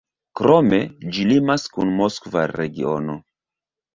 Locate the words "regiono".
2.53-3.19